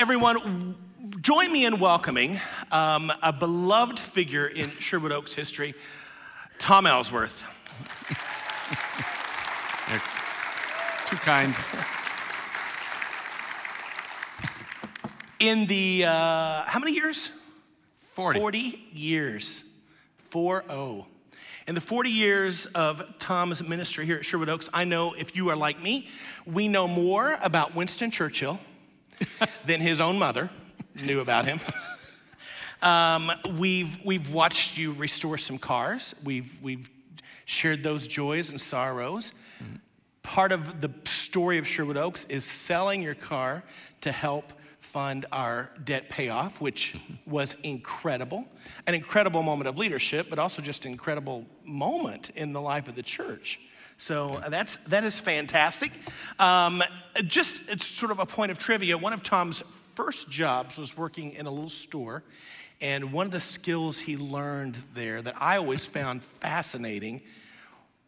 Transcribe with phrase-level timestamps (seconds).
[0.00, 0.74] everyone,
[1.20, 2.40] join me in welcoming
[2.72, 5.74] um, a beloved figure in Sherwood Oaks history,
[6.56, 7.44] Tom Ellsworth.
[11.06, 11.54] Too kind.
[15.38, 17.30] In the, uh, how many years?
[18.12, 18.40] 40.
[18.40, 19.70] 40 years.
[20.30, 21.06] 4 0.
[21.68, 25.50] In the 40 years of Tom's ministry here at Sherwood Oaks, I know if you
[25.50, 26.08] are like me,
[26.46, 28.58] we know more about Winston Churchill
[29.64, 30.50] than his own mother
[31.04, 31.60] knew about him.
[32.82, 36.14] Um, we've, we've watched you restore some cars.
[36.24, 36.90] We've, we've
[37.44, 39.32] shared those joys and sorrows.
[40.22, 43.64] Part of the story of Sherwood Oaks is selling your car
[44.02, 46.96] to help fund our debt payoff, which
[47.26, 48.46] was incredible.
[48.86, 52.94] An incredible moment of leadership, but also just an incredible moment in the life of
[52.94, 53.60] the church.
[54.00, 55.92] So that's, that is fantastic.
[56.38, 56.82] Um,
[57.26, 58.96] just it's sort of a point of trivia.
[58.96, 59.62] One of Tom's
[59.94, 62.22] first jobs was working in a little store.
[62.80, 67.20] And one of the skills he learned there that I always found fascinating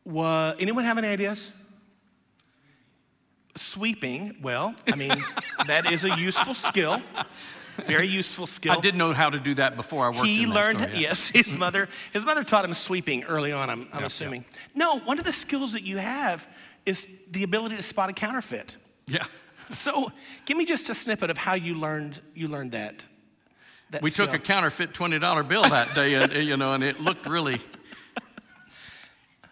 [0.06, 1.50] was anyone have any ideas?
[3.54, 5.22] Sweeping, well, I mean,
[5.66, 7.02] that is a useful skill.
[7.86, 8.72] Very useful skill.
[8.72, 11.00] I didn't know how to do that before I worked He learned, store, yeah.
[11.00, 14.44] yes, his mother, his mother taught him sweeping early on, I'm, I'm Yeah, assuming.
[14.74, 16.48] No, one of the skills that you have
[16.84, 18.76] is the ability to spot a counterfeit.
[19.06, 19.24] Yeah.
[19.70, 20.12] So
[20.44, 23.04] give me just a snippet of how you learned, you learned that.
[23.90, 27.26] that We took a counterfeit $20 bill that day, and, you know, and it looked
[27.26, 27.60] really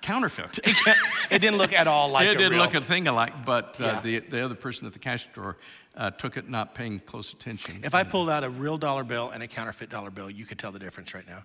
[0.03, 0.59] counterfeit.
[1.31, 3.85] It didn't look at all like it didn't real- look a thing alike, but uh,
[3.85, 4.01] Yeah.
[4.01, 5.57] the, the other person at the cash drawer
[6.01, 7.81] uh, took it not paying close attention.
[7.85, 10.59] If I pulled out a real dollar bill and a counterfeit dollar bill, you could
[10.59, 11.45] tell the difference right now.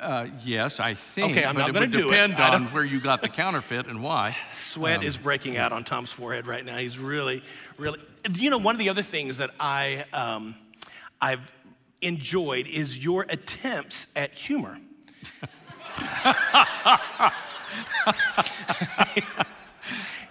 [0.00, 1.32] Uh, yes, I think.
[1.32, 2.26] Okay, I'm but not it gonna would do it.
[2.28, 4.34] depend on where you got the counterfeit and why.
[4.54, 6.76] Sweat Um, is breaking out on Tom's forehead right now.
[6.78, 7.42] He's really,
[7.76, 8.00] really.
[8.32, 10.54] You know, one of the other things that I, um,
[11.20, 11.52] I've
[12.00, 14.78] enjoyed is your attempts at humor.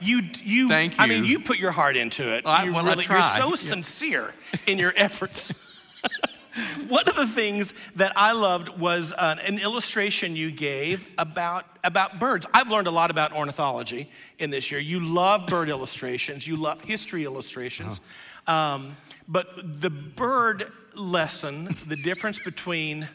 [0.03, 0.67] you, you.
[0.67, 1.31] Thank I mean, you.
[1.31, 2.45] you put your heart into it.
[2.45, 3.37] I- you well, really, try.
[3.37, 4.33] You're so sincere
[4.67, 5.51] in your efforts.
[6.87, 12.19] One of the things that I loved was an, an illustration you gave about, about
[12.19, 12.45] birds.
[12.53, 14.79] I've learned a lot about ornithology in this year.
[14.79, 17.99] You love bird illustrations, you love history illustrations.
[18.45, 18.95] Um,
[19.27, 23.07] but the bird lesson, the difference between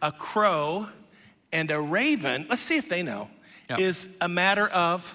[0.00, 0.88] a crow
[1.52, 3.28] and a raven, let's see if they know,
[3.68, 3.80] Yeah.
[3.80, 5.14] is a matter of.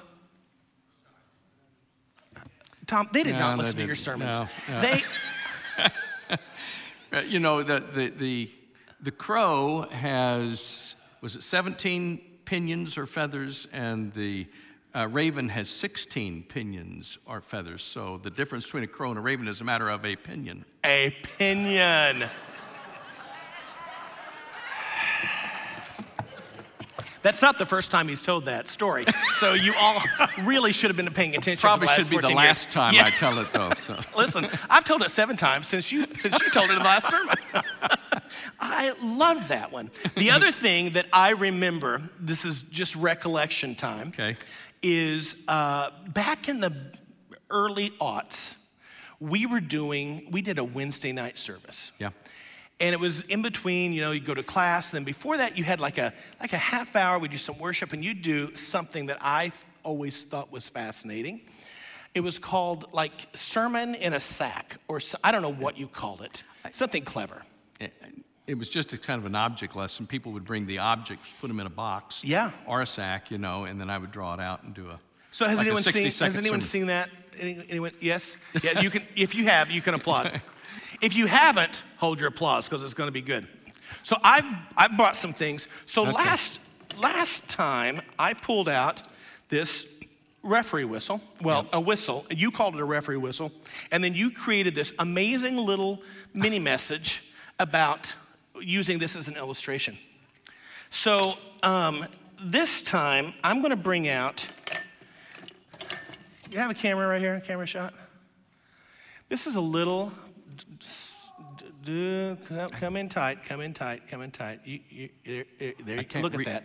[2.94, 4.38] Tom, they did No, not listen to your sermons.
[4.38, 4.82] No, no.
[4.82, 5.02] They,
[7.12, 8.50] Uh, you know, the, the, the,
[9.02, 13.68] the crow has, was it 17 pinions or feathers?
[13.72, 14.48] And the
[14.96, 17.84] uh, raven has 16 pinions or feathers.
[17.84, 20.66] So the difference between a crow and a raven is a matter of a pinion.
[20.84, 22.28] a pinion.
[27.24, 29.06] That's not the first time he's told that story.
[29.38, 30.00] So you all
[30.44, 31.62] really should have been paying attention.
[31.62, 32.74] Probably the should be the 14 last years.
[32.74, 33.06] time Yeah.
[33.06, 33.72] I tell it, though.
[33.80, 34.00] So.
[34.18, 37.10] Listen, I've told it seven times since you since you told it in the last
[37.10, 37.36] sermon.
[38.60, 39.90] I love that one.
[40.16, 44.36] The other thing that I remember, this is just recollection time, Okay.
[44.82, 46.74] is uh, back in the
[47.50, 48.56] early aughts,
[49.20, 51.92] we were doing, we did a Wednesday night service.
[52.00, 52.10] Yeah.
[52.80, 55.58] And it was in between, you know, you'd go to class, and then before that,
[55.58, 57.20] you had like a like a half hour.
[57.20, 59.52] we'd do some worship, and you'd do something that I
[59.84, 61.42] always thought was fascinating.
[62.14, 66.22] It was called like sermon in a sack, or I don't know what you called
[66.22, 66.44] it.
[66.72, 67.42] Something clever.
[68.46, 70.06] It, was just a kind of an object lesson.
[70.06, 72.52] People would bring the objects, put them in a box, Yeah.
[72.66, 75.00] or a sack, you know, and then I would draw it out and do a.
[75.32, 76.04] So has like anyone seen?
[76.06, 76.62] Has anyone sermon.
[76.62, 77.10] seen that?
[77.40, 77.92] Any, anyone?
[78.00, 78.38] Yes.
[78.62, 78.80] Yeah.
[78.82, 79.02] You can.
[79.16, 80.42] if you have, you can applaud.
[81.02, 83.48] If you haven't, hold your applause because it's going to be good.
[84.04, 84.46] So I've,
[84.76, 85.68] I've brought some things.
[85.86, 86.60] So last
[86.98, 89.02] last time I pulled out
[89.50, 89.88] this
[90.44, 91.22] referee whistle.
[91.42, 92.26] Well, a whistle.
[92.30, 93.52] You called it a referee whistle,
[93.92, 96.02] and then you created this amazing little
[96.34, 98.14] mini message about
[98.60, 99.98] using this as an illustration.
[100.90, 102.06] So um,
[102.42, 104.46] this time I'm going to bring out.
[106.52, 107.94] You have a camera right here, a camera shot?
[109.30, 110.12] This is a little.
[111.84, 114.60] D- d- Come come in tight, come in tight, come in tight.
[114.66, 116.64] You, you, there, there, you- look re- at that.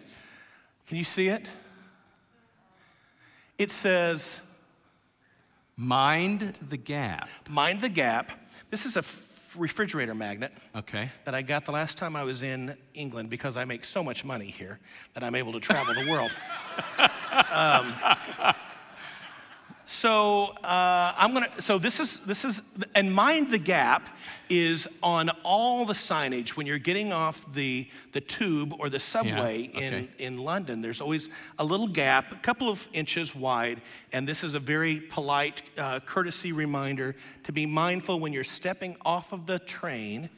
[0.87, 1.47] Can you see it?
[3.59, 4.38] It says,
[5.76, 7.29] Mind the gap.
[7.49, 8.31] mind the gap.
[8.70, 9.05] This is a
[9.56, 11.09] refrigerator magnet Okay.
[11.25, 14.25] that I got the last time I was in England because I make so much
[14.25, 14.79] money here
[15.15, 16.31] that I'm able to travel the world.
[17.53, 17.94] Um,
[19.90, 21.49] So uh, I'm gonna.
[21.61, 22.61] So this is this is
[22.94, 24.06] and mind the gap
[24.50, 29.70] is on all the signage when you're getting off the the tube or the subway
[29.73, 30.08] Yeah, okay.
[30.19, 30.82] in in London.
[30.82, 33.81] There's always a little gap, a couple of inches wide,
[34.12, 37.14] and this is a very polite uh, courtesy reminder
[37.44, 40.29] to be mindful when you're stepping off of the train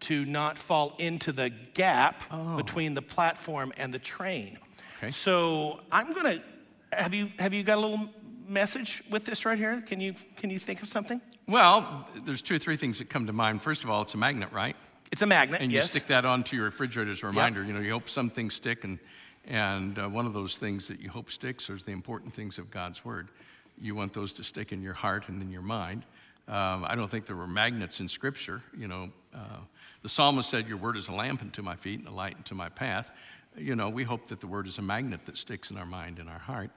[0.00, 2.22] to not fall into the gap
[2.56, 4.56] between the platform and the train.
[4.96, 5.10] Okay.
[5.10, 6.42] So I'm gonna
[6.94, 8.08] have you have you got a little
[8.48, 9.82] message with this right here?
[9.82, 11.20] Can you can you think of something?
[11.48, 13.62] Well, there's two or three things that come to mind.
[13.62, 14.74] First of all, it's a magnet, right?
[15.12, 15.60] It's a magnet.
[15.60, 15.90] And you yes.
[15.90, 17.62] stick that onto your refrigerator as a reminder.
[17.62, 18.98] You know, you hope some things stick, and
[19.46, 22.70] and uh, one of those things that you hope sticks is the important things of
[22.70, 23.28] God's Word.
[23.80, 26.04] You want those to stick in your heart and in your mind.
[26.48, 28.62] Um, I don't think there were magnets in Scripture.
[28.76, 29.58] You know, uh,
[30.02, 32.54] the psalmist said, "Your word is a lamp unto my feet and a light unto
[32.54, 33.10] my path."
[33.56, 36.18] You know, we hope that the word is a magnet that sticks in our mind
[36.18, 36.70] and our heart.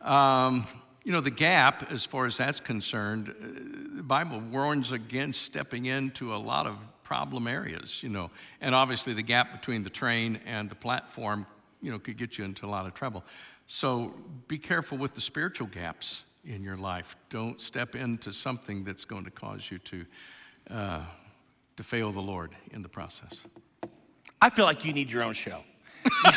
[0.00, 0.66] Um,
[1.02, 5.86] you know, the gap, as far as that's concerned, uh, the Bible warns against stepping
[5.86, 8.30] into a lot of problem areas, you know.
[8.60, 11.46] And obviously, the gap between the train and the platform,
[11.82, 13.24] you know, could get you into a lot of trouble.
[13.66, 14.14] So
[14.48, 17.16] be careful with the spiritual gaps in your life.
[17.28, 20.06] Don't step into something that's going to cause you to,
[20.70, 21.02] uh,
[21.76, 23.40] to fail the Lord in the process.
[24.42, 25.60] I feel like you need your own show.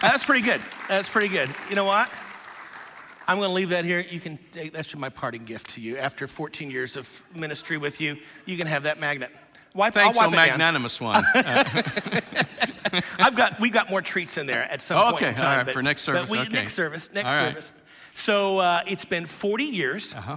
[0.00, 0.60] That's pretty good.
[0.88, 1.48] That's pretty good.
[1.68, 2.10] You know what?
[3.26, 4.00] I'm going to leave that here.
[4.00, 5.96] You can take that's my parting gift to you.
[5.96, 8.16] After 14 years of ministry with you,
[8.46, 9.30] you can have that magnet.
[9.74, 10.58] Wipe, Thanks, I'll wipe it down.
[10.58, 11.24] magnanimous one.
[13.18, 15.58] I've got we got more treats in there at some Oh, point in okay, time.
[15.60, 16.48] all right, for next but service, we- okay.
[16.50, 17.12] Next service.
[17.12, 17.48] Next right.
[17.48, 17.84] service.
[18.14, 20.14] So uh, it's been 40 years.
[20.14, 20.36] Uh-huh.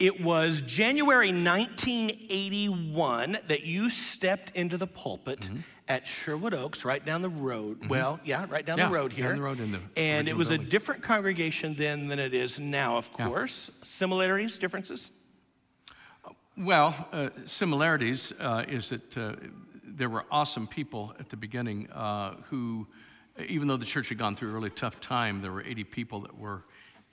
[0.00, 5.58] It was January 1981 that you stepped into the pulpit Mm-hmm.
[5.88, 7.88] at Sherwood Oaks, right down the road.
[7.88, 9.28] Well, yeah, right down Yeah, the road here.
[9.28, 12.58] down the road in the and it was a different congregation then than it is
[12.58, 13.26] now, of Yeah.
[13.28, 13.70] course.
[13.82, 15.10] Similarities, differences.
[16.56, 19.34] Well, uh, similarities uh, is that uh,
[19.84, 22.86] there were awesome people at the beginning uh, who,
[23.48, 26.20] even though the church had gone through a really tough time, there were 80 people
[26.20, 26.62] that were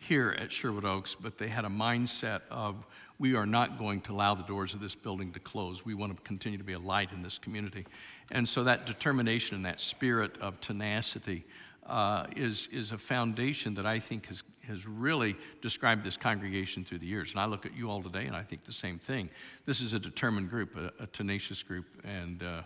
[0.02, 2.76] here at Sherwood Oaks, but they had a mindset of
[3.20, 5.86] we are not going to allow the doors of this building to close.
[5.86, 7.86] We want to continue to be a light in this community.
[8.32, 11.46] And so that determination and that spirit of tenacity
[11.86, 17.00] uh, is, is a foundation that I think has, has really described this congregation through
[17.00, 17.32] the years.
[17.32, 19.30] And I look at you all today and I think the same thing.
[19.68, 21.86] This is a determined group, a, a tenacious group.
[22.04, 22.62] And uh,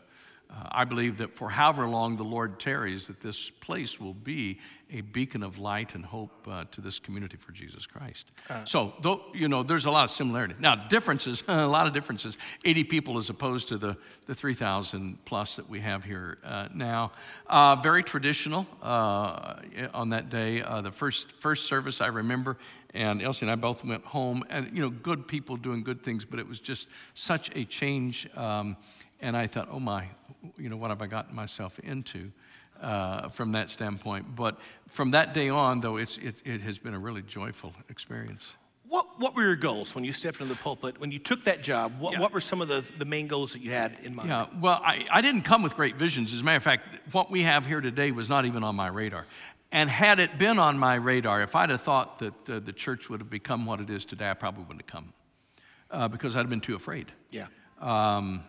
[0.49, 4.59] uh, I believe that for however long the Lord tarries, that this place will be
[4.91, 8.31] a beacon of light and hope uh, to this community for Jesus Christ.
[8.65, 10.53] so, though, you know, there's a lot of similarity.
[10.59, 12.37] Now, differences, a lot of differences.
[12.63, 13.97] 80 people as opposed to the,
[14.27, 17.11] the 3,000 plus that we have here uh, now.
[17.47, 19.55] Uh, very traditional uh,
[19.93, 20.61] on that day.
[20.61, 22.57] Uh, the first, first service I remember,
[22.93, 26.25] and Elsie and I both went home, and, you know, good people doing good things,
[26.25, 28.29] but it was just such a change.
[28.37, 28.77] Um,
[29.19, 30.07] and I thought, oh my,
[30.57, 32.31] you know, what have I gotten myself into
[32.81, 34.35] uh, from that standpoint?
[34.35, 34.57] But
[34.87, 38.53] from that day on, though, it's, it, it has been a really joyful experience.
[38.87, 40.99] What, what were your goals when you stepped into the pulpit?
[40.99, 42.19] When you took that job, what, Yeah.
[42.19, 44.29] what were some of the, the main goals that you had in mind?
[44.29, 46.33] Yeah, well, I, I didn't come with great visions.
[46.33, 48.87] As a matter of fact, what we have here today was not even on my
[48.87, 49.25] radar.
[49.71, 53.09] And had it been on my radar, if I'd have thought that uh, the church
[53.09, 55.13] would have become what it is today, I probably wouldn't have come
[55.89, 57.11] uh, because I'd have been too afraid.
[57.31, 57.47] Yeah.
[57.81, 58.43] Um,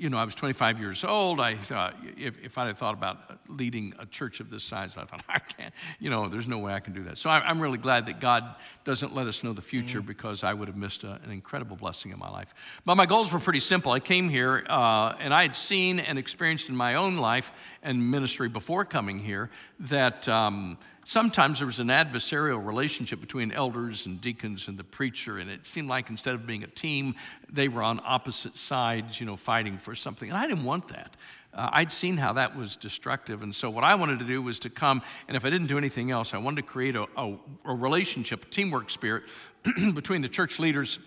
[0.00, 1.40] you know, I was 25 years old.
[1.40, 5.04] I thought if, if I'd have thought about leading a church of this size, I
[5.04, 7.18] thought, I can't, you know, there's no way I can do that.
[7.18, 10.54] So I, I'm really glad that God doesn't let us know the future because I
[10.54, 12.54] would have missed a, an incredible blessing in my life.
[12.86, 13.92] But my goals were pretty simple.
[13.92, 17.52] I came here uh, and I had seen and experienced in my own life
[17.82, 20.26] and ministry before coming here that.
[20.28, 25.50] Um, sometimes there was an adversarial relationship between elders and deacons and the preacher, and
[25.50, 27.14] it seemed like instead of being a team,
[27.50, 30.28] they were on opposite sides, you know, fighting for something.
[30.28, 31.16] And I didn't want that.
[31.52, 33.42] Uh, I'd seen how that was destructive.
[33.42, 35.78] And so, what I wanted to do was to come, and if I didn't do
[35.78, 39.24] anything else, I wanted to create a, a, a relationship, a teamwork spirit
[39.94, 41.00] between the church leaders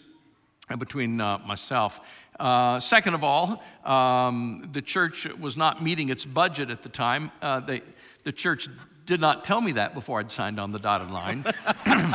[0.70, 2.00] and between uh, myself.
[2.40, 7.32] Uh, second of all, um, the church was not meeting its budget at the time.
[7.42, 7.82] Uh, they,
[8.24, 8.68] the church
[9.06, 11.44] did not tell me that before I'd signed on the dotted line.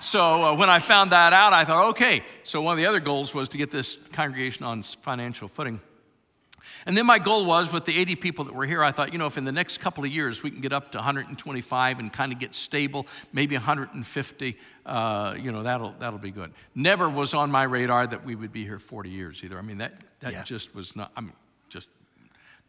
[0.00, 2.22] so uh, when I found that out, I thought, okay.
[2.44, 5.80] So one of the other goals was to get this congregation on financial footing.
[6.84, 9.18] And then my goal was with the 80 people that were here, I thought, you
[9.18, 12.12] know, if in the next couple of years we can get up to 125 and
[12.12, 16.52] kind of get stable, maybe 150, uh, you know, that'll, that'll be good.
[16.74, 19.58] Never was on my radar that we would be here 40 years either.
[19.58, 20.42] I mean, that, that Yeah.
[20.42, 21.32] just was not, I'm
[21.68, 21.88] just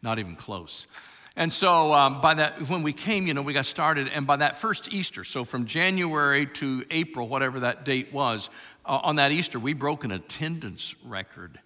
[0.00, 0.86] not even close.
[1.36, 4.36] And so um, by that, when we came, you know, we got started, and by
[4.36, 8.50] that first Easter, so from January to April, whatever that date was,
[8.86, 11.58] uh, on that Easter, we broke an attendance record.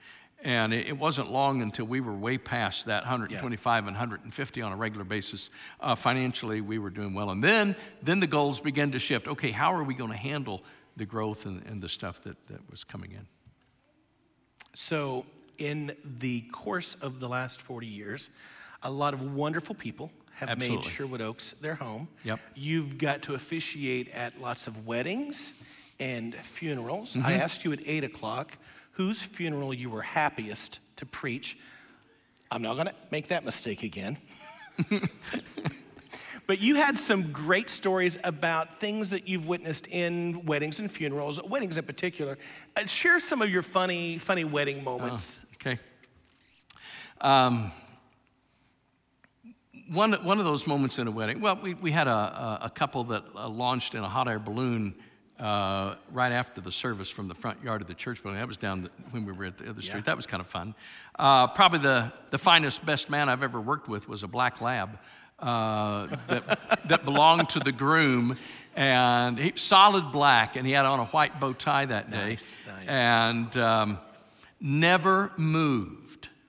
[0.43, 3.89] And it, it wasn't long until we were way past that 125 yeah.
[3.89, 5.51] and 150 on a regular basis.
[5.81, 7.31] Uh, financially, we were doing well.
[7.31, 9.29] And then, then the goals began to shift.
[9.29, 10.63] Okay, how are we going to handle
[10.97, 13.27] the growth and, and the stuff that, that was coming in?
[14.75, 15.27] So,
[15.59, 18.31] in the course of the last 40 years,
[18.83, 20.77] a lot of wonderful people have Absolutely.
[20.77, 22.09] made Sherwood Oaks their home.
[22.25, 22.41] Yep.
[22.55, 25.65] You've got to officiate at lots of weddings
[25.99, 27.17] and funerals.
[27.17, 27.27] Mm-hmm.
[27.27, 28.57] I asked you at 8 o'clock
[28.93, 31.59] whose funeral you were happiest to preach.
[32.51, 34.19] I'm not going to make that mistake again.
[36.47, 41.41] but you had some great stories about things that you've witnessed in weddings and funerals,
[41.49, 42.39] weddings in particular.
[42.77, 45.39] Uh, share some of your funny, funny wedding moments.
[45.45, 45.79] Oh, okay.
[47.21, 47.73] Um,
[49.93, 53.05] one, one of those moments in a wedding, well, we, we had a, a couple
[53.05, 54.95] that uh, launched in a hot air balloon
[55.39, 58.41] uh, right after the service from the front yard of the church building.
[58.41, 59.99] That was down the, when we were at the other street.
[59.99, 60.03] Yeah.
[60.03, 60.75] That was kind of fun.
[61.19, 64.99] Uh, probably the, the finest, best man I've ever worked with was a black lab.
[65.41, 68.37] Uh, that, that belonged to the groom,
[68.75, 72.57] and he, solid black, and he had on a white bow tie that day, nice,
[72.67, 72.89] nice.
[72.89, 73.99] and um,
[74.61, 76.08] never moved,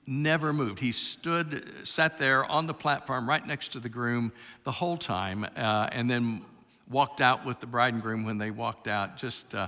[0.09, 0.79] never moved.
[0.79, 4.31] He stood, sat there on the platform right next to the groom
[4.63, 6.41] the whole time, uh, and then
[6.89, 9.15] walked out with the bride and groom when they walked out.
[9.15, 9.67] Just uh,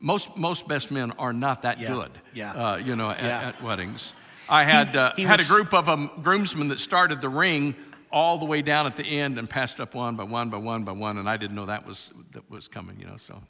[0.00, 2.10] most most best men are not that yeah, good.
[2.34, 2.52] Yeah.
[2.52, 3.48] Uh, you know, at, yeah.
[3.48, 4.14] at, weddings.
[4.48, 5.48] I had uh, he had was...
[5.48, 7.76] a group of um, groomsmen that started the ring
[8.10, 10.84] all the way down at the end and passed up one by one by one
[10.84, 12.98] by one, and I didn't know that was that was coming.
[12.98, 13.40] You know, so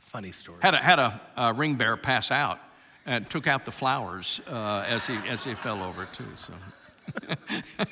[0.00, 0.58] funny story.
[0.60, 2.58] Had a had a, a ring bearer pass out
[3.06, 6.24] and took out the flowers uh, as he as he fell over too.
[6.36, 6.52] So.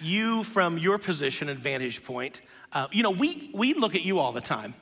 [0.00, 4.18] you, from your position and vantage point, uh, you know, we, we look at you
[4.18, 4.74] all the time.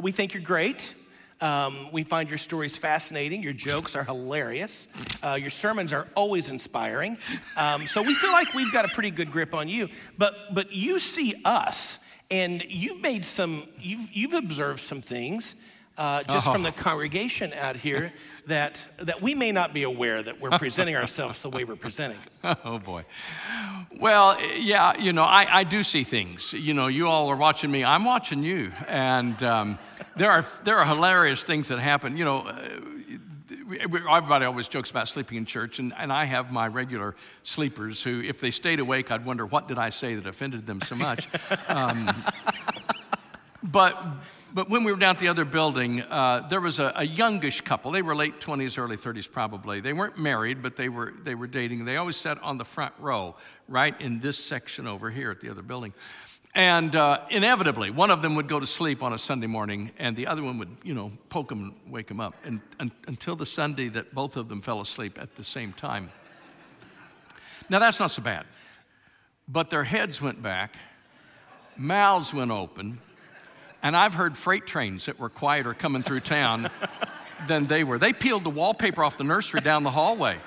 [0.00, 0.94] We think you're great.
[1.40, 3.42] Um, we find your stories fascinating.
[3.42, 4.86] Your jokes are hilarious.
[5.22, 7.18] Uh, your sermons are always inspiring.
[7.56, 9.88] Um, so we feel like we've got a pretty good grip on you.
[10.16, 11.98] But, but you see us,
[12.30, 15.56] and you've made some, you've, you've observed some things
[15.98, 16.52] uh, just oh.
[16.52, 18.12] from the congregation out here
[18.46, 22.18] that, that we may not be aware that we're presenting ourselves the way we're presenting.
[22.64, 23.04] Oh, boy.
[24.00, 26.52] Well, yeah, you know, I, I do see things.
[26.52, 28.72] You know, you all are watching me, I'm watching you.
[28.88, 29.78] And um,
[30.16, 32.16] there, are, there are hilarious things that happen.
[32.16, 32.68] You know, uh,
[33.80, 38.20] everybody always jokes about sleeping in church, and, and I have my regular sleepers who,
[38.20, 41.28] if they stayed awake, I'd wonder, what did I say that offended them so much?
[41.68, 42.08] Um,
[43.62, 43.96] but,
[44.52, 47.60] but when we were down at the other building, uh, there was a, a, youngish
[47.60, 47.92] couple.
[47.92, 49.80] They were late 20s, early 30s, probably.
[49.80, 51.84] They weren't married, but they were, they were dating.
[51.84, 53.36] They always sat on the front row,
[53.68, 55.94] right in this section over here at the other building.
[56.54, 60.16] And uh, inevitably, one of them would go to sleep on a Sunday morning, and
[60.16, 62.34] the other one would, you know, poke him and wake him up.
[62.44, 66.10] And, and until the Sunday that both of them fell asleep at the same time.
[67.70, 68.44] Now, that's not so bad.
[69.46, 70.76] But their heads went back,
[71.76, 73.00] mouths went open,
[73.82, 76.70] and I've heard freight trains that were quieter coming through town
[77.46, 77.98] than they were.
[77.98, 80.38] They peeled the wallpaper off the nursery down the hallway.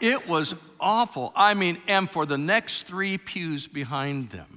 [0.00, 1.32] It was awful.
[1.34, 4.55] I mean, and for the next three pews behind them,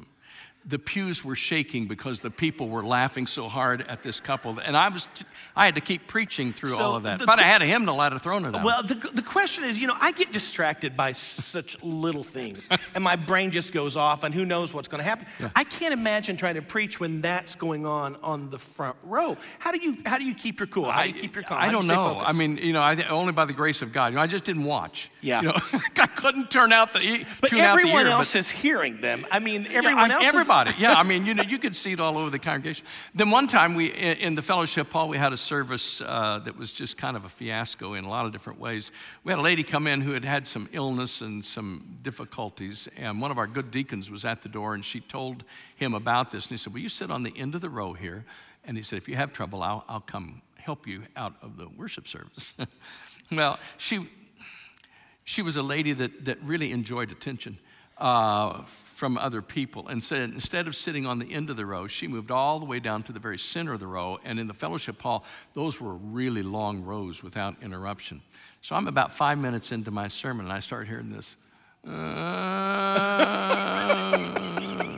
[0.65, 4.59] the pews were shaking because the people were laughing so hard at this couple.
[4.59, 5.25] And I was, t-
[5.55, 7.19] I had to keep preaching through so all of that.
[7.19, 8.63] The, but I had a hymnal, I'd have thrown it out.
[8.63, 13.03] Well, the, the question is, you know, I get distracted by such little things, and
[13.03, 15.27] my brain just goes off, and who knows what's going to happen.
[15.39, 15.49] Yeah.
[15.55, 19.37] I can't imagine trying to preach when that's going on on the front row.
[19.59, 20.91] How do you, how do you keep your cool?
[20.91, 21.59] How do you keep your calm?
[21.61, 22.15] I don't know.
[22.15, 22.35] Focused?
[22.35, 24.07] I mean, you know, I, only by the grace of God.
[24.07, 25.09] You know, I just didn't watch.
[25.21, 25.41] Yeah.
[25.41, 25.57] You know,
[25.97, 27.25] I couldn't turn out the.
[27.41, 29.25] But everyone ear, else but, is hearing them.
[29.31, 30.25] I mean, everyone yeah, else.
[30.27, 30.58] Everybody.
[30.58, 30.93] Is, yeah.
[30.93, 32.85] I mean, you know, you could see it all over the congregation.
[33.13, 36.71] Then one time we, in the fellowship hall, we had a service uh, that was
[36.71, 38.91] just kind of a fiasco in a lot of different ways.
[39.23, 43.21] We had a lady come in who had had some illness and some difficulties, and
[43.21, 45.43] one of our good deacons was at the door, and she told
[45.75, 47.93] him about this, and he said, "Will you sit on the end of the row
[47.93, 48.25] here?"
[48.65, 51.67] And he said, "If you have trouble, I'll, I'll come help you out of the
[51.69, 52.53] worship service."
[53.31, 54.07] well, she
[55.23, 57.59] she was a lady that that really enjoyed attention.
[57.97, 58.63] Uh,
[58.99, 59.87] from other people.
[59.87, 62.65] And said instead of sitting on the end of the row, she moved all the
[62.65, 64.19] way down to the very center of the row.
[64.25, 68.21] And in the fellowship hall, those were really long rows without interruption.
[68.61, 71.37] So I'm about five minutes into my sermon, and I start hearing this.
[71.87, 71.89] Uh,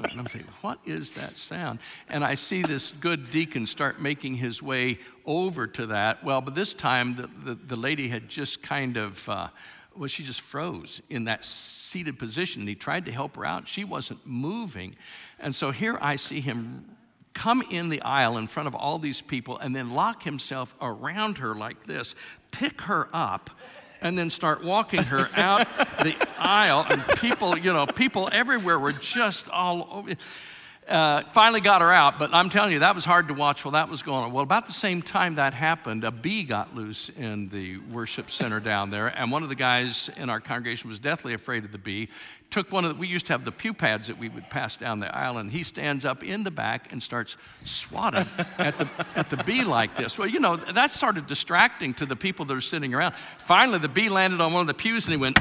[0.09, 1.77] and I'm thinking, what is that sound?
[2.09, 6.23] And I see this good deacon start making his way over to that.
[6.23, 9.49] Well, but this time the, the, the lady had just kind of uh,
[9.95, 12.61] well, she just froze in that seated position.
[12.61, 13.67] And he tried to help her out.
[13.67, 14.95] She wasn't moving.
[15.39, 16.97] And so here I see him
[17.33, 21.37] come in the aisle in front of all these people and then lock himself around
[21.37, 22.15] her like this,
[22.51, 23.49] pick her up,
[24.01, 25.67] and then start walking her out
[25.99, 26.85] the aisle.
[26.89, 30.15] And people, you know, people everywhere were just all over.
[30.87, 33.73] Uh, finally got her out, but I'm telling you, that was hard to watch while
[33.73, 34.33] that was going on.
[34.33, 38.59] Well, about the same time that happened, a bee got loose in the worship center
[38.59, 41.77] down there, and one of the guys in our congregation was deathly afraid of the
[41.77, 42.09] bee.
[42.49, 44.75] Took one of the, we used to have the pew pads that we would pass
[44.75, 48.25] down the aisle, and he stands up in the back and starts swatting
[48.57, 50.17] at the, at the bee like this.
[50.17, 53.13] Well, you know, that started distracting to the people that are sitting around.
[53.37, 55.37] Finally, the bee landed on one of the pews, and he went,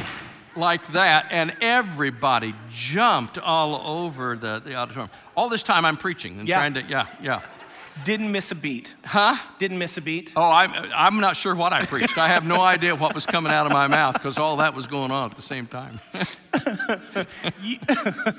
[0.61, 3.75] like that, and everybody jumped all
[4.05, 5.11] over the, the auditorium.
[5.37, 6.59] All this time I'm preaching and Yeah.
[6.59, 7.43] trying to, yeah, yeah.
[8.05, 8.95] Didn't miss a beat.
[9.05, 9.37] Huh?
[9.59, 10.33] Didn't miss a beat.
[10.37, 12.17] Oh, I'm, I'm not sure what I preached.
[12.19, 14.87] I have no idea what was coming out of my mouth because all that was
[14.87, 15.99] going on at the same time.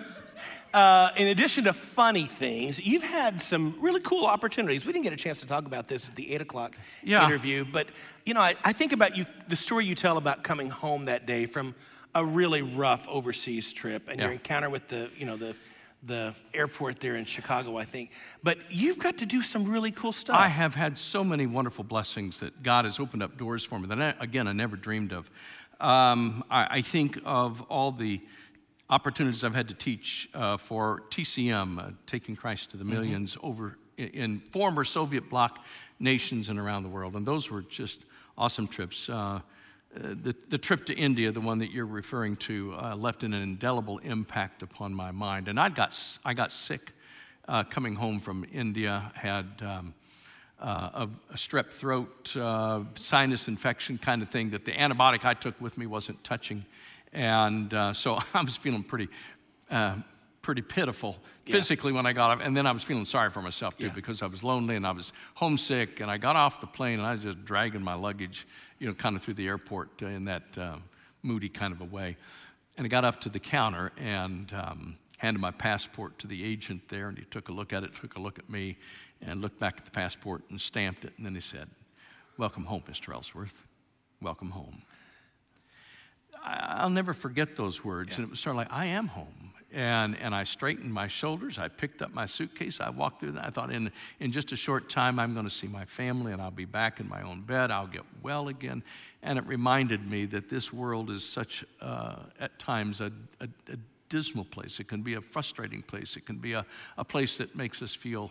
[0.74, 4.86] Uh, in addition to funny things, you've had some really cool opportunities.
[4.86, 7.26] We didn't get a chance to talk about this at the eight o'clock Yeah.
[7.26, 7.90] interview, but
[8.26, 11.26] you know, I, I think about you, the story you tell about coming home that
[11.26, 11.76] day from
[12.14, 15.56] a really rough overseas trip, and your encounter with the, you know, the
[16.04, 18.12] the airport there in Chicago, I think.
[18.42, 20.36] But you've got to do some really cool stuff.
[20.36, 23.88] I have had so many wonderful blessings that God has opened up doors for me
[23.88, 25.30] that, I, again, I never dreamed of.
[25.80, 28.22] Um, I, I think of all the
[28.90, 33.78] opportunities I've had to teach uh, for TCM, uh, Taking Christ to the 1000000s over
[33.98, 35.60] in, in former Soviet bloc
[36.00, 37.16] nations and around the world.
[37.16, 38.06] And those were just
[38.38, 39.08] awesome trips.
[39.08, 39.42] Uh,
[39.96, 43.34] uh, the, the trip to India, the one that you're referring to, uh, left an
[43.34, 45.48] indelible impact upon my mind.
[45.48, 46.94] And I got, I got sick
[47.48, 49.94] uh, coming home from India, had um,
[50.62, 55.34] uh, a, a strep throat, uh, sinus infection kind of thing that the antibiotic I
[55.34, 56.64] took with me wasn't touching.
[57.14, 59.10] And uh, so I was feeling pretty,
[59.70, 59.96] uh,
[60.42, 62.40] pretty pitiful physically when I got off.
[62.46, 63.94] And then I was feeling sorry for myself too Yeah.
[63.94, 66.00] because I was lonely and I was homesick.
[66.00, 68.48] And I got off the plane and I was just dragging my luggage,
[68.82, 70.76] you know, kind of through the airport uh, in that uh,
[71.22, 72.18] moody kind of a way.
[72.78, 76.90] And I got up to the counter and um, handed my passport to the agent
[76.90, 77.08] there.
[77.08, 78.78] And he took a look at it, took a look at me,
[79.22, 81.14] and looked back at the passport and stamped it.
[81.18, 81.70] And then he said,
[82.38, 83.14] Welcome home, Mr.
[83.14, 83.62] Ellsworth.
[84.20, 84.82] Welcome home.
[86.44, 88.18] I'll never forget those words.
[88.18, 89.51] And it was sort of like, I am home.
[89.74, 91.58] And, and I straightened my shoulders.
[91.58, 92.82] I picked up my suitcase.
[92.82, 95.52] I walked through and I thought, in, in just a short time, I'm going to
[95.52, 97.72] see my family and I'll be back in my own bed.
[97.72, 98.84] I'll get well again.
[99.24, 103.78] And it reminded me that this world is such, uh, at times, a, a, a
[104.10, 104.80] dismal place.
[104.80, 106.18] It can be a frustrating place.
[106.18, 106.66] It can be a,
[106.98, 108.30] a place that makes us feel,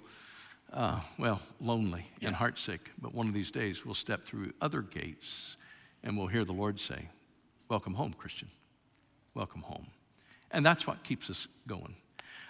[0.75, 2.81] uh, well, lonely and heartsick.
[3.01, 5.57] But one of these days, we'll step through other gates
[6.03, 7.09] and we'll hear the Lord say,
[7.69, 8.51] Welcome home, Christian.
[9.33, 9.87] Welcome home.
[10.51, 11.95] And that's what keeps us going.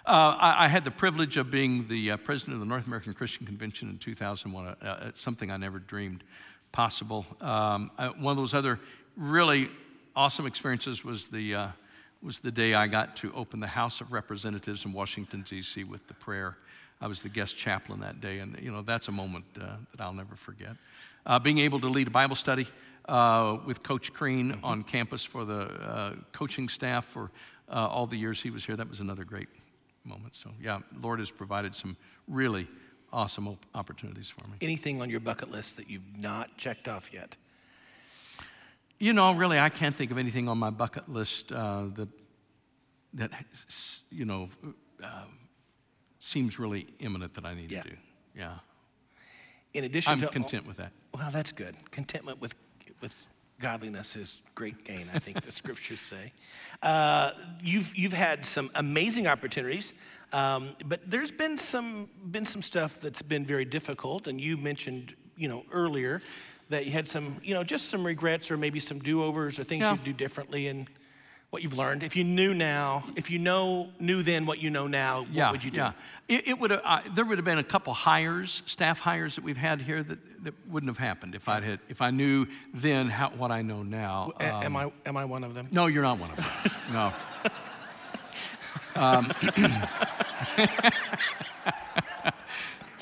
[0.05, 3.13] Uh, I, I had the privilege of being the uh, president of the North American
[3.13, 4.65] Christian Convention in 2001.
[4.65, 6.23] Uh, uh, something I never dreamed
[6.71, 7.25] possible.
[7.39, 8.79] Um, uh, one of those other
[9.15, 9.69] really
[10.15, 11.67] awesome experiences was the, uh,
[12.23, 15.83] was the day I got to open the House of Representatives in Washington, D.C.
[15.83, 16.57] with the prayer.
[16.99, 20.13] I was the guest chaplain that day, and you know that's a moment that I'll
[20.13, 20.75] never forget.
[21.41, 22.67] Being able to lead a Bible study
[23.07, 27.31] uh, with Coach Crean on campus for the uh, coaching staff for
[27.69, 29.47] uh, all the years he was here, that was another great
[30.03, 30.35] moment.
[30.35, 31.95] So yeah, Lord has provided some
[32.27, 32.67] really
[33.13, 34.57] awesome op- opportunities for me.
[34.61, 37.37] Anything on your bucket list that you've not checked off yet?
[38.99, 42.09] You know, really, I can't think of anything on my bucket list uh, that
[43.15, 43.31] that
[44.09, 44.47] you know
[45.03, 45.23] uh,
[46.19, 47.81] seems really imminent that I need Yeah.
[47.81, 47.95] to do.
[48.35, 48.59] Yeah,
[49.73, 50.91] In addition I'm to content with that.
[51.13, 51.75] Well, that's good.
[51.91, 52.55] Contentment with,
[53.01, 53.15] with
[53.59, 56.33] godliness is great gain, I think the scriptures say.
[56.81, 59.93] Uh, you've, you've had some amazing opportunities,
[60.33, 65.15] um, but there's been some, been some stuff that's been very difficult, and you mentioned,
[65.37, 66.21] you know, earlier
[66.69, 69.81] that you had some, you know, just some regrets or maybe some do-overs or things
[69.81, 69.91] Yeah.
[69.91, 70.87] you'd do differently and
[71.51, 72.01] what you've learned.
[72.01, 75.51] If you knew now, if you know, knew then what you know now, what yeah,
[75.51, 75.77] would you do?
[75.77, 75.91] Yeah,
[76.29, 76.71] it, it would.
[76.71, 80.43] Uh, there would have been a couple hires, staff hires that we've had here that,
[80.45, 83.83] that wouldn't have happened if I had if I knew then how, what I know
[83.83, 84.31] now.
[84.39, 85.67] Um, am, I, am I one of them?
[85.71, 86.71] no, you're not one of them.
[86.93, 87.13] no.
[88.95, 89.31] Um,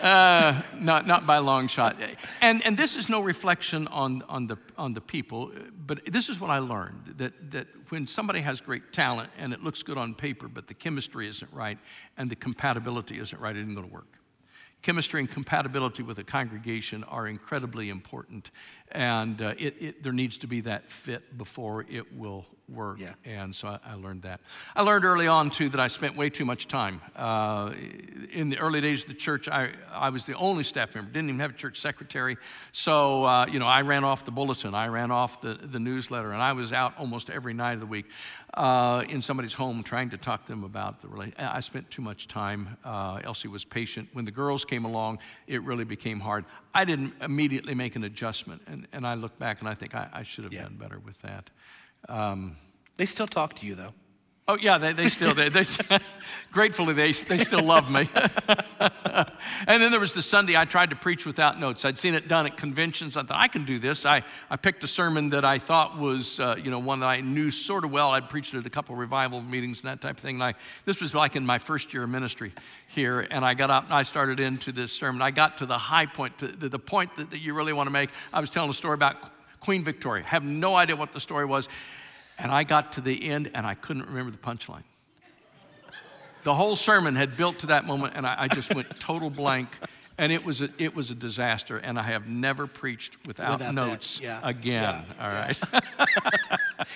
[0.02, 1.96] uh, not, not by long shot.
[2.42, 5.52] And, and this is no reflection on, on, the, on the people,
[5.86, 9.64] but this is what I learned that, that when somebody has great talent and it
[9.64, 11.78] looks good on paper, but the chemistry isn't right
[12.18, 14.20] and the compatibility isn't right, it isn't going to work.
[14.82, 18.52] chemistry and compatibility with a congregation are incredibly important.
[18.92, 23.00] And uh, it, it, there needs to be that fit before it will work.
[23.00, 23.14] Yeah.
[23.26, 24.42] And so I, I, learned that.
[24.76, 27.02] I learned early on, too, that I spent way too much time.
[27.16, 27.74] Uh,
[28.32, 31.30] in the early days of the church, I, I was the only staff member, didn't
[31.30, 32.38] even have a church secretary.
[32.72, 36.32] So, uh, you know, I ran off the bulletin, I ran off the, the newsletter,
[36.32, 38.06] and I was out almost every night of the week
[38.54, 41.40] uh, in somebody's home trying to talk to them about the relationship.
[41.40, 42.78] I spent too much time.
[42.84, 44.10] Uh, Elsie was patient.
[44.14, 46.46] When the girls came along, it really became hard.
[46.74, 50.08] I didn't immediately make an adjustment, and, and I look back and I think I,
[50.12, 50.64] I should have yeah.
[50.64, 51.50] done better with that.
[52.08, 52.58] Um,
[52.96, 53.94] they still talk to you, though.
[54.50, 55.62] Oh yeah, they, they still they, they
[56.52, 58.10] gratefully they they still love me.
[59.68, 61.86] and then there was the Sunday I tried to preach without notes.
[61.86, 63.16] I'd seen it done at conventions.
[63.16, 64.08] I thought I can do this.
[64.08, 67.22] I, I picked a sermon that I thought was uh, you know one that I
[67.22, 68.10] knew sort of well.
[68.10, 70.38] I'd preached at a couple revival meetings and that type of thing.
[70.38, 72.52] And I this was like in my first year of ministry
[72.88, 75.22] here, and I got up and I started into this sermon.
[75.22, 77.86] I got to the high point, to the, the point that, that you really want
[77.86, 78.10] to make.
[78.34, 79.16] I was telling a story about
[79.60, 80.24] Queen Victoria.
[80.26, 81.70] I Have no idea what the story was.
[82.40, 84.84] And I got to the end and I couldn't remember the punchline.
[86.44, 89.68] The whole sermon had built to that moment, and I, I just went total blank.
[90.18, 93.74] And it was, a, it was a disaster, and I have never preached without, without
[93.74, 94.42] notes yeah.
[94.44, 95.06] again.
[95.18, 95.26] Yeah.
[95.26, 95.58] All right.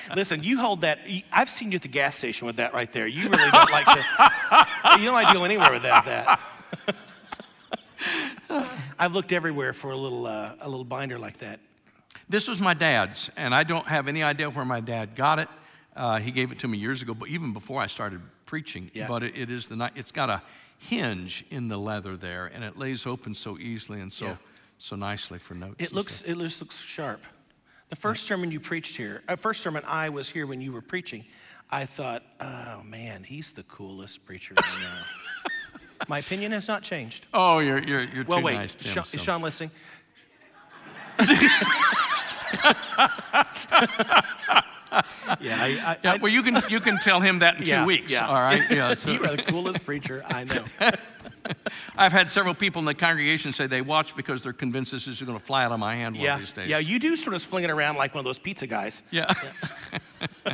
[0.16, 1.00] Listen, you hold that.
[1.32, 3.08] I've seen you at the gas station with that right there.
[3.08, 3.96] You really don't like to.
[5.00, 6.42] you don't like to go anywhere without that.
[8.50, 8.68] that.
[9.00, 11.62] I've looked everywhere for a little, uh, a little binder like that.
[12.30, 15.50] This was my dad's, and I don't have any idea where my dad got it.
[15.96, 18.90] Uh, he gave it to me years ago, but even before I started preaching.
[18.94, 19.08] Yeah.
[19.08, 20.42] But it, it is the it's got a
[20.78, 24.36] hinge in the leather there, and it lays open so easily and so yeah.
[24.78, 25.84] so nicely for notes.
[25.84, 26.30] It looks stuff.
[26.30, 27.22] it looks sharp.
[27.90, 30.82] The first sermon you preached here, uh, first sermon I was here when you were
[30.82, 31.26] preaching,
[31.70, 35.50] I thought, oh man, he's the coolest preacher I know.
[36.08, 37.28] My opinion has not changed.
[37.34, 38.76] Oh, you're you're you're well, too wait, nice.
[38.76, 39.16] Tim, Sean, so.
[39.16, 39.72] is Sean listening?
[45.40, 47.88] yeah, I, I, yeah, well, you can you can tell him that in yeah, two
[47.88, 48.12] weeks.
[48.12, 48.28] Yeah.
[48.28, 48.62] All right.
[48.72, 48.94] Yeah.
[48.96, 49.12] So.
[49.12, 50.66] you are the coolest preacher I know.
[51.98, 55.22] I've had several people in the congregation say they watch because they're convinced this is
[55.22, 56.32] going to fly out of my hand yeah.
[56.32, 56.68] one of these days.
[56.68, 59.04] Yeah, you do sort of fling it around like one of those pizza guys.
[59.12, 59.32] Yeah.
[60.46, 60.54] yeah.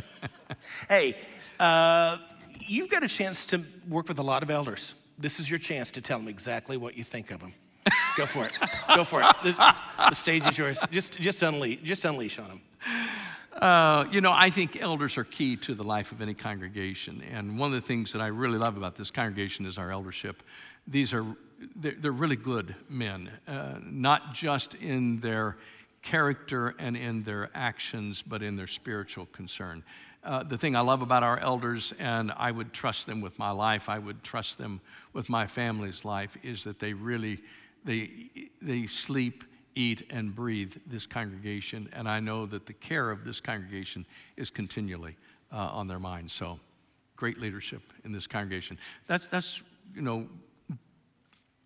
[0.88, 1.16] hey,
[1.58, 2.18] uh,
[2.66, 4.94] you've got a chance to work with a lot of elders.
[5.18, 7.54] This is your chance to tell them exactly what you think of them.
[8.16, 8.52] Go for it.
[8.94, 9.34] Go for it.
[9.42, 9.74] The,
[10.08, 10.82] the, stage is yours.
[10.90, 12.60] Just, just, unleash, just unleash on them.
[13.52, 17.22] Uh, you know, I think elders are key to the life of any congregation.
[17.32, 20.42] And one of the things that I really love about this congregation is our eldership.
[20.86, 21.26] These are,
[21.76, 25.56] they're, they're really good men, uh, not just in their
[26.02, 29.82] character and in their actions, but in their spiritual concern.
[30.22, 33.50] Uh, the thing I love about our elders, and I would trust them with my
[33.50, 34.80] life, I would trust them
[35.12, 37.40] with my family's life, is that they really
[37.84, 43.24] they, they sleep, eat, and breathe this congregation, and I know that the care of
[43.24, 45.16] this congregation is continually
[45.52, 46.32] uh, on their minds.
[46.32, 46.58] So,
[47.16, 48.78] great leadership in this congregation.
[49.06, 49.62] That's, that's,
[49.94, 50.26] you know,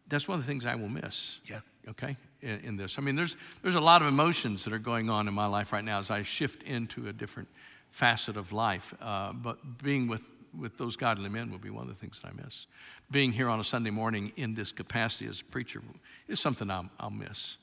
[0.09, 1.40] that's one of the things I will miss.
[1.44, 1.61] Yeah.
[1.88, 2.98] Okay, in, in this.
[2.98, 5.72] I mean, there's, there's a lot of emotions that are going on in my life
[5.72, 7.48] right now as I shift into a different
[7.90, 8.94] facet of life.
[9.00, 10.22] Uh, but being with
[10.59, 12.67] with those godly men will be one of the things that I miss.
[13.11, 15.83] Being here on a Sunday morning in this capacity as a preacher
[16.29, 17.57] is something I'll, I'll miss.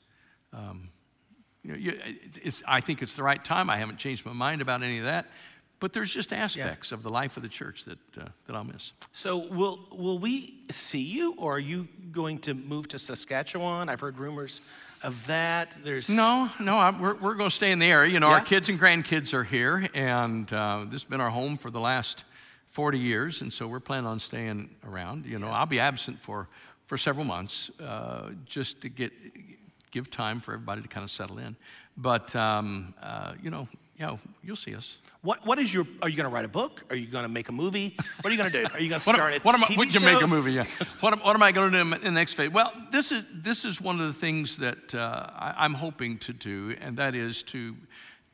[0.52, 0.88] Um,
[1.62, 2.00] you know, you,
[2.66, 3.70] I think it's the right time.
[3.70, 5.26] I haven't changed my mind about any of that.
[5.82, 6.96] But there's just aspects yeah.
[6.96, 8.92] of the life of the church that, uh, that I'll miss.
[9.12, 13.88] So, will, will we see you, or are you going to move to Saskatchewan?
[13.88, 14.60] I've heard rumors
[15.02, 15.76] of that.
[15.82, 16.78] There's no, no.
[16.78, 18.12] I, we're we're going to stay in the area.
[18.12, 18.34] You know, yeah.
[18.34, 21.80] our kids and grandkids are here, and uh, this has been our home for the
[21.80, 22.24] last
[22.72, 25.26] 40 years, and so we're planning on staying around.
[25.26, 25.48] You know.
[25.48, 26.48] I'll be absent for,
[26.86, 29.12] for several months uh, just to get
[29.90, 31.54] give time for everybody to kind of settle in.
[31.98, 34.96] But um, uh, you know, you know, you'll see us.
[35.20, 35.86] What what is your?
[36.00, 36.82] Are you going to write a book?
[36.88, 37.94] Are you going to make a movie?
[38.22, 38.74] What are you going to do?
[38.74, 40.00] Are you going to start what, a what am, TV what, show?
[40.00, 40.64] You make a movie, yeah.
[41.00, 42.50] what, am, what am I going to do in the next phase?
[42.50, 46.32] Well, this is this is one of the things that uh, I, am hoping to
[46.32, 47.76] do, and that is to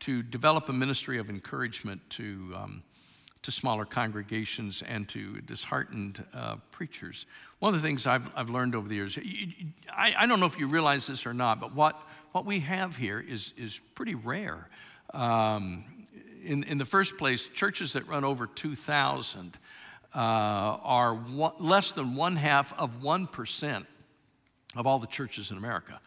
[0.01, 2.55] to develop a ministry of encouragement to.
[2.57, 2.83] Um,
[3.43, 7.27] to smaller congregations and to disheartened uh, preachers.
[7.61, 9.19] One of the things I've, I've learned over the years,
[9.91, 12.01] I, I, don't know if you realize this or not, but what,
[12.33, 14.69] what we have here is, is pretty rare.
[15.15, 15.85] Um,
[16.45, 19.59] in, in the first place, churches that run over 2,000
[20.15, 23.87] uh, are one, less than one half of 1%
[24.77, 26.01] of all the churches in America.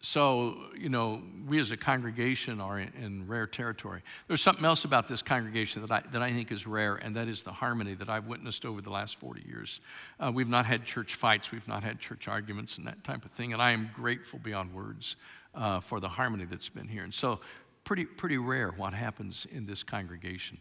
[0.00, 4.02] So, you know, we as a congregation are in, in, rare territory.
[4.28, 7.28] There's something else about this congregation that I, that I think is rare, and that
[7.28, 9.80] is the harmony that I've witnessed over the last 40 years.
[10.20, 13.30] Uh, we've not had church fights, we've not had church arguments, and that type of
[13.32, 15.16] thing, and I am grateful beyond words
[15.54, 17.02] uh, for the harmony that's been here.
[17.02, 17.40] And so,
[17.84, 20.58] pretty, pretty rare what happens in this congregation.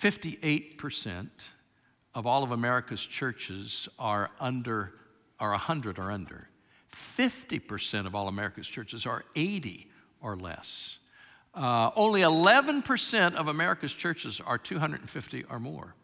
[0.00, 1.28] 58%
[2.14, 4.94] of all of America's churches are under,
[5.38, 6.48] are 100 or under.
[6.94, 9.88] 50% of all America's churches are 80
[10.20, 10.98] or less.
[11.54, 15.94] Uh, only 11% of America's churches are 250 or more.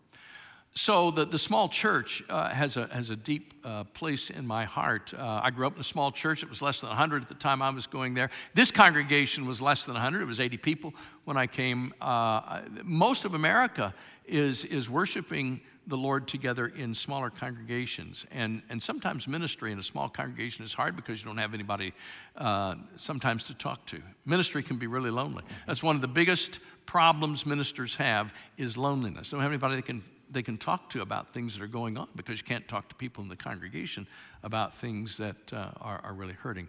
[0.74, 4.64] So the, the small church uh, has, a, has a deep uh, place in my
[4.64, 5.12] heart.
[5.12, 6.42] Uh, I grew up in a small church.
[6.42, 8.30] It was less than 100 at the time I was going there.
[8.54, 10.22] This congregation was less than 100.
[10.22, 11.92] It was 80 people when I came.
[12.00, 13.92] Uh, most of America
[14.26, 18.24] is, is worshiping the Lord together in smaller congregations.
[18.30, 21.92] And, and sometimes ministry in a small congregation is hard because you don't have anybody
[22.36, 24.00] uh, sometimes to talk to.
[24.24, 25.42] Ministry can be really lonely.
[25.66, 29.30] That's one of the biggest problems ministers have is loneliness.
[29.30, 31.96] They don't have anybody they can, they can talk to about things that are going
[31.98, 34.06] on because you can't talk to people in the congregation
[34.42, 36.68] about things that uh, are, are really hurting.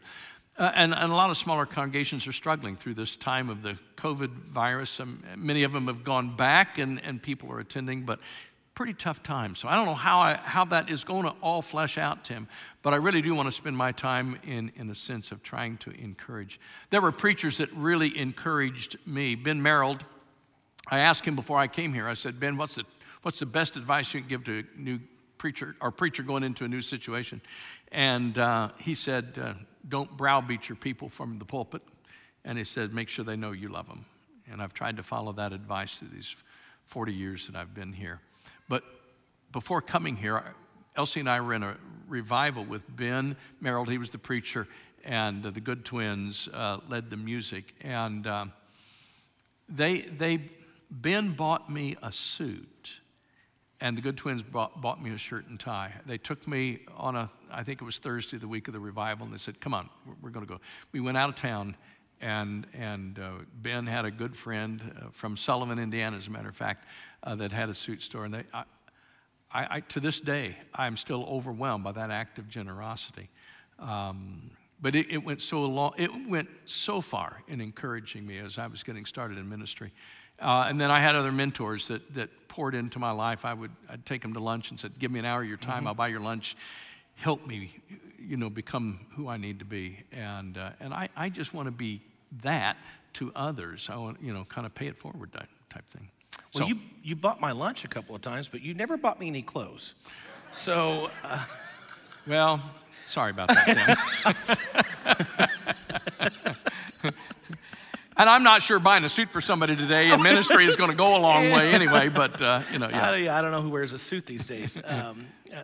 [0.58, 3.78] Uh, and, and, a lot of smaller congregations are struggling through this time of the
[3.95, 5.00] COVID virus.
[5.00, 8.19] Um, many of them have gone back and, and people are attending, but
[8.74, 9.56] pretty tough time.
[9.56, 12.47] So I don't know how, I, how that is going to all flesh out, Tim,
[12.82, 15.78] but I really do want to spend my time in, in a sense of trying
[15.78, 16.60] to encourage.
[16.89, 19.36] There were preachers that really encouraged me.
[19.36, 19.97] Ben Merrill,
[20.89, 22.86] I asked him before I came here, I said, Ben, what's the,
[23.21, 24.99] what's the best advice you can give to a new
[25.38, 27.41] preacher or preacher going into a new situation?
[27.91, 29.53] And uh, he said, uh,
[29.88, 31.81] don't browbeat your people from the pulpit.
[32.43, 34.05] And he said, make sure they know you love them.
[34.51, 36.36] And I've tried to follow that advice through these
[36.86, 38.19] 40 years that I've been here.
[38.67, 38.84] But
[39.51, 40.43] before coming here,
[40.95, 43.86] Elsie and I were in a revival with Ben Merrill.
[43.86, 44.67] He was the preacher,
[45.05, 47.73] and uh, the Good Twins uh, led the music.
[47.81, 48.45] And uh,
[49.69, 50.39] they, they,
[50.89, 52.99] Ben bought me a suit,
[53.82, 55.91] and the Good Twins bought, bought me a shirt and tie.
[56.06, 59.26] They took me on a, I think it was Thursday, the week of the revival,
[59.26, 60.62] and they said, Come on, we're, we're going to go.
[60.91, 61.76] We went out of town
[62.22, 66.50] and, and uh, Ben had a good friend uh, from Sullivan, Indiana, as a matter
[66.50, 66.86] of fact,
[67.24, 68.26] uh, that had a suit store.
[68.26, 68.63] And they, I,
[69.52, 73.30] I, to this day, I'm still overwhelmed by that act of generosity.
[73.80, 78.58] Um, but it, it, went so long, it went so far in encouraging me as
[78.60, 79.91] I was getting started in ministry.
[80.39, 83.45] Uh, and then I had other mentors that, that poured into my life.
[83.45, 85.57] I would I'd take him to lunch and said, "Give me an hour of your
[85.57, 85.79] time.
[85.79, 85.87] Mm-hmm.
[85.87, 86.57] I'll buy your lunch.
[87.15, 87.73] Help me,
[88.19, 91.67] you know, become who I need to be." And uh, and I, I just want
[91.67, 92.01] to be
[92.43, 92.75] that
[93.13, 93.89] to others.
[93.89, 96.09] I want, you know, kind of pay it forward type thing.
[96.53, 99.19] Well, so, you, you bought my lunch a couple of times, but you never bought
[99.19, 99.95] me any clothes.
[100.51, 101.09] So.
[101.23, 101.43] Uh...
[102.27, 102.61] Well,
[103.07, 103.97] sorry about that,
[108.17, 110.95] and I'm not sure buying a suit for somebody today in ministry is going to
[110.95, 113.10] go a long way anyway, but, uh, you know, yeah.
[113.10, 114.78] I, I, don't know who wears a suit these days.
[114.91, 115.63] Um, uh,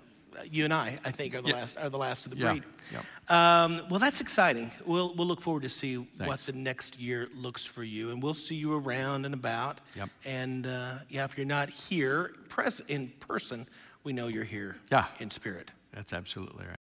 [0.52, 1.56] you and I, I think, are the, yeah.
[1.56, 2.64] last, are the last of the breed.
[2.92, 3.02] Yeah.
[3.30, 3.64] Yeah.
[3.64, 4.72] Um, well, that's exciting.
[4.86, 6.28] We'll, we'll look forward to see Thanks.
[6.28, 9.82] what the next year looks for you, and we'll see you around and about.
[9.96, 10.10] Yep.
[10.26, 13.66] And uh, yeah, if you're not here pres- in person,
[14.04, 15.06] we know you're here yeah.
[15.20, 15.72] in spirit.
[15.92, 16.76] That's absolutely right.